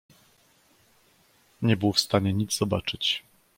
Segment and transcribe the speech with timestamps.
[1.61, 3.23] "Nie był w stanie nic zobaczyć."